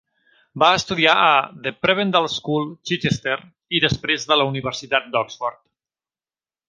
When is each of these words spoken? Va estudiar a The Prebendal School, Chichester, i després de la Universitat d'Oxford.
Va 0.61 0.69
estudiar 0.77 1.11
a 1.25 1.27
The 1.67 1.73
Prebendal 1.85 2.25
School, 2.35 2.65
Chichester, 2.91 3.37
i 3.77 3.83
després 3.85 4.27
de 4.33 4.39
la 4.41 4.49
Universitat 4.55 5.07
d'Oxford. 5.17 5.61